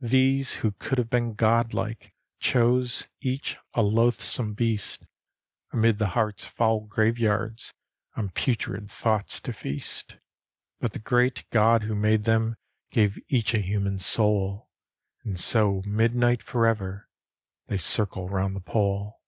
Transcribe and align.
These 0.00 0.54
who 0.64 0.72
could 0.72 0.96
have 0.96 1.10
been 1.10 1.34
god 1.34 1.74
like, 1.74 2.14
Chose, 2.38 3.06
each 3.20 3.58
a 3.74 3.82
loathsome 3.82 4.54
beast, 4.54 5.04
Amid 5.70 5.98
the 5.98 6.06
heart’s 6.16 6.46
foul 6.46 6.86
graveyards, 6.86 7.74
On 8.16 8.30
putrid 8.30 8.90
thoughts 8.90 9.38
to 9.40 9.52
feast; 9.52 10.16
But 10.80 10.94
the 10.94 10.98
great 10.98 11.44
God 11.50 11.82
who 11.82 11.94
made 11.94 12.24
them 12.24 12.56
Gave 12.90 13.18
each 13.28 13.52
a 13.52 13.58
human 13.60 13.98
soul, 13.98 14.70
And 15.24 15.38
so 15.38 15.82
’mid 15.84 16.14
night 16.14 16.42
forever 16.42 17.10
They 17.66 17.76
circle 17.76 18.30
round 18.30 18.56
the 18.56 18.60
Pole. 18.60 19.20